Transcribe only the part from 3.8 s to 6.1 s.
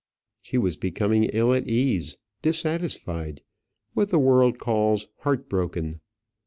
what the world calls heart broken.